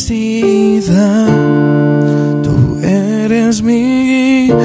[2.43, 4.57] Tú eres mi guía,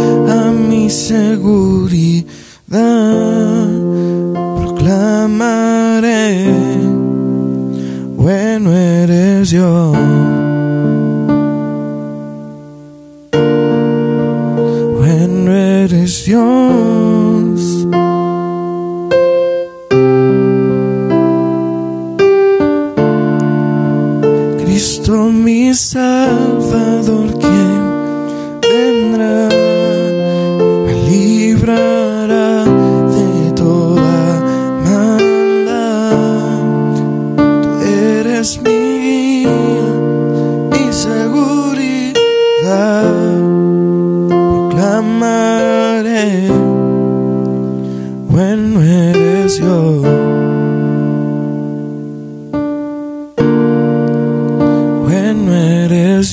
[0.69, 2.25] mi seguridad.
[4.57, 6.51] Proclamaré,
[8.17, 9.86] bueno eres Dios.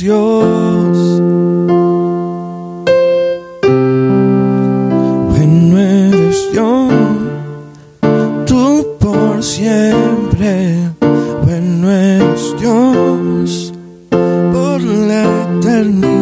[0.04, 0.98] Dios.
[5.30, 6.92] Bueno eres Dios,
[8.44, 10.90] tú por siempre.
[11.46, 13.72] Bueno eres Dios,
[14.10, 15.24] por la
[15.56, 16.13] eternidad,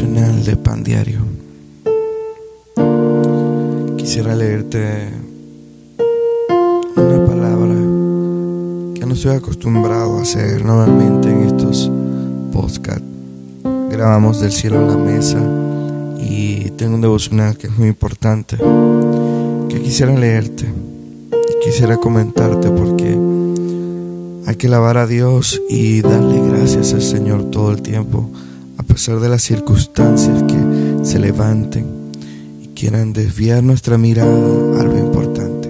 [0.00, 1.20] de pan diario,
[3.98, 5.10] quisiera leerte
[6.96, 7.74] una palabra
[8.94, 11.90] que no estoy acostumbrado a hacer normalmente en estos
[12.54, 13.04] podcasts.
[13.90, 15.38] Grabamos del cielo a la mesa
[16.18, 23.14] y tengo un devocional que es muy importante que quisiera leerte y quisiera comentarte porque
[24.46, 28.30] hay que alabar a Dios y darle gracias al Señor todo el tiempo
[28.78, 32.12] a pesar de las circunstancias que se levanten
[32.62, 35.68] y quieran desviar nuestra mirada a lo importante.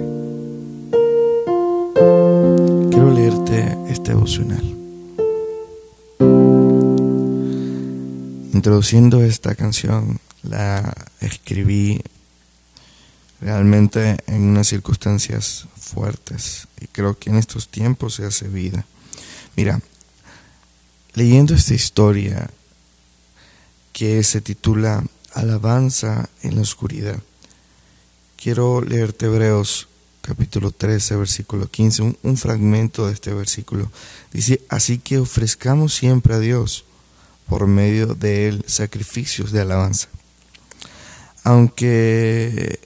[2.91, 4.63] Quiero leerte este devocional.
[8.53, 12.01] Introduciendo esta canción, la escribí
[13.41, 18.87] realmente en unas circunstancias fuertes y creo que en estos tiempos se hace vida.
[19.57, 19.81] Mira,
[21.15, 22.49] leyendo esta historia
[23.92, 25.04] que se titula
[25.34, 27.20] Alabanza en la oscuridad,
[28.36, 29.88] quiero leerte Hebreos
[30.22, 33.91] capítulo 13, versículo 15, un, fragmento de este versículo.
[34.32, 36.84] Dice, así que ofrezcamos siempre a Dios
[37.48, 40.09] por medio de él sacrificios de alabanza.
[41.44, 42.78] Aunque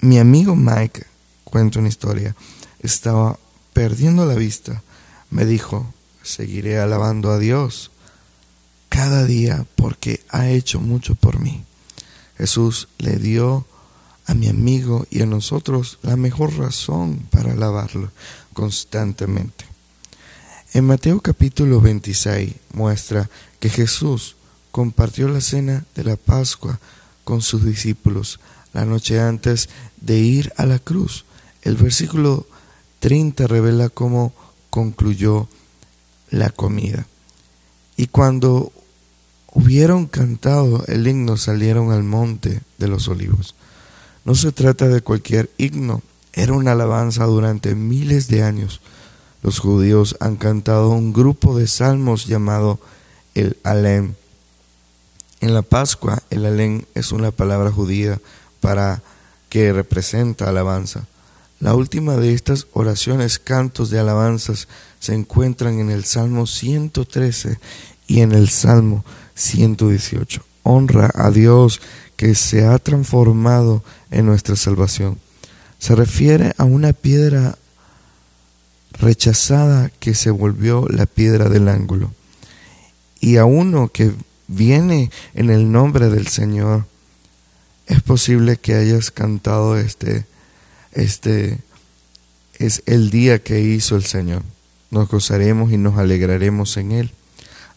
[0.00, 1.06] mi amigo Mike,
[1.44, 2.34] cuenta una historia,
[2.80, 3.38] estaba
[3.72, 4.82] perdiendo la vista,
[5.30, 7.92] me dijo, seguiré alabando a Dios
[9.02, 11.64] cada día porque ha hecho mucho por mí.
[12.38, 13.66] Jesús le dio
[14.26, 18.12] a mi amigo y a nosotros la mejor razón para alabarlo
[18.52, 19.64] constantemente.
[20.72, 23.28] En Mateo capítulo 26 muestra
[23.58, 24.36] que Jesús
[24.70, 26.78] compartió la cena de la Pascua
[27.24, 28.38] con sus discípulos
[28.72, 29.68] la noche antes
[30.00, 31.24] de ir a la cruz.
[31.62, 32.46] El versículo
[33.00, 34.32] 30 revela cómo
[34.70, 35.48] concluyó
[36.30, 37.08] la comida.
[37.96, 38.72] Y cuando
[39.52, 43.54] hubieron cantado el himno salieron al monte de los olivos.
[44.24, 46.02] No se trata de cualquier himno,
[46.32, 48.80] era una alabanza durante miles de años.
[49.42, 52.78] Los judíos han cantado un grupo de salmos llamado
[53.34, 54.14] el Alem.
[55.40, 58.20] En la Pascua, el Alem es una palabra judía
[58.60, 59.02] para
[59.48, 61.06] que representa alabanza.
[61.58, 64.68] La última de estas oraciones, cantos de alabanzas,
[65.00, 67.58] se encuentran en el Salmo 113
[68.06, 70.42] y en el Salmo 118.
[70.62, 71.80] Honra a Dios
[72.16, 75.18] que se ha transformado en nuestra salvación.
[75.78, 77.58] Se refiere a una piedra
[78.92, 82.12] rechazada que se volvió la piedra del ángulo.
[83.20, 84.12] Y a uno que
[84.46, 86.86] viene en el nombre del Señor,
[87.86, 90.24] es posible que hayas cantado este,
[90.92, 91.58] este
[92.58, 94.42] es el día que hizo el Señor.
[94.90, 97.12] Nos gozaremos y nos alegraremos en él.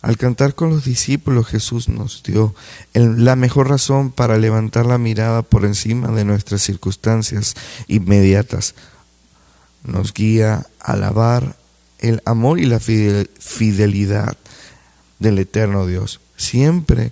[0.05, 2.53] Al cantar con los discípulos Jesús nos dio
[2.93, 7.55] la mejor razón para levantar la mirada por encima de nuestras circunstancias
[7.87, 8.75] inmediatas.
[9.83, 11.55] Nos guía a alabar
[11.97, 14.37] el amor y la fidelidad
[15.17, 16.19] del eterno Dios.
[16.37, 17.11] Siempre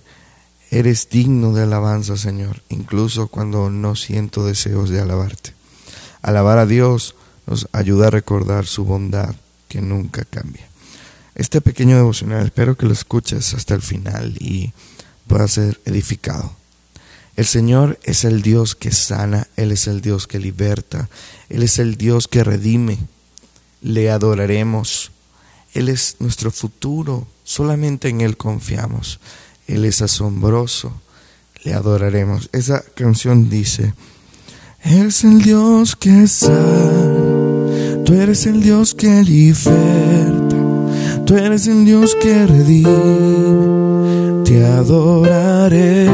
[0.70, 5.56] eres digno de alabanza, Señor, incluso cuando no siento deseos de alabarte.
[6.22, 7.16] Alabar a Dios
[7.48, 9.34] nos ayuda a recordar su bondad
[9.68, 10.68] que nunca cambia
[11.36, 12.46] este pequeño devocional.
[12.46, 14.74] Espero que lo escuches hasta el final y
[15.28, 16.56] puedas ser edificado.
[17.36, 21.10] El Señor es el Dios que sana, Él es el Dios que liberta,
[21.50, 23.00] Él es el Dios que redime.
[23.82, 25.12] Le adoraremos.
[25.74, 29.20] Él es nuestro futuro, solamente en Él confiamos.
[29.68, 31.02] Él es asombroso,
[31.64, 32.50] le adoraremos.
[32.52, 33.96] Esa canción dice,
[34.84, 40.63] es el Dios que sana, tú eres el Dios que liberta.
[41.26, 42.90] Tú eres el Dios que redime,
[44.44, 46.10] te adoraré.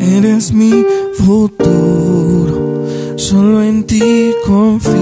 [0.00, 0.84] Eres mi
[1.14, 2.84] futuro,
[3.16, 4.98] solo en ti confío.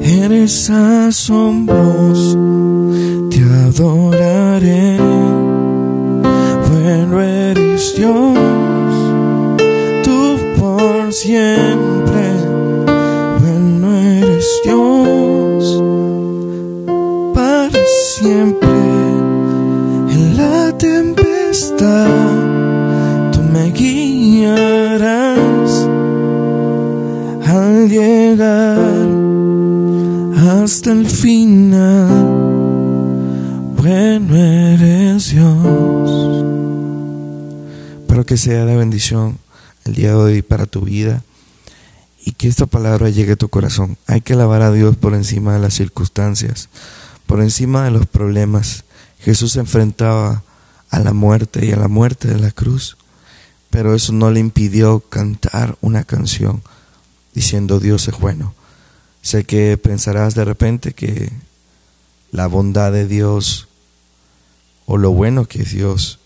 [0.00, 2.38] Eres asombroso,
[3.30, 4.98] te adoraré.
[6.68, 8.36] Bueno eres Dios,
[10.02, 11.85] tú por siempre.
[30.66, 32.08] Hasta el final.
[33.76, 36.44] Bueno eres Dios.
[38.00, 39.38] Espero que sea de bendición
[39.84, 41.22] el día de hoy para tu vida
[42.24, 43.96] y que esta palabra llegue a tu corazón.
[44.08, 46.68] Hay que alabar a Dios por encima de las circunstancias
[47.26, 48.82] por encima de los problemas.
[49.20, 50.42] Jesús se enfrentaba
[50.90, 52.96] a la muerte y a la muerte de la cruz,
[53.70, 56.60] pero eso no le impidió cantar una canción
[57.34, 58.52] diciendo Dios es bueno.
[59.26, 61.32] Sé que pensarás de repente que
[62.30, 63.66] la bondad de Dios
[64.84, 66.20] o lo bueno que es Dios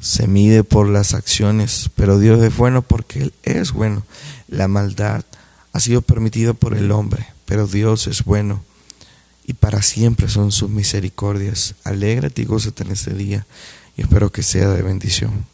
[0.00, 4.04] se mide por las acciones, pero Dios es bueno porque Él es bueno.
[4.48, 5.24] La maldad
[5.72, 8.64] ha sido permitida por el hombre, pero Dios es bueno
[9.46, 11.76] y para siempre son sus misericordias.
[11.84, 13.46] Alégrate y gózate en este día
[13.96, 15.46] y espero que sea de bendición.